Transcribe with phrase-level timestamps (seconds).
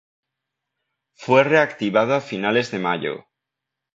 [1.13, 3.27] Fue reactivado a finales de mayo.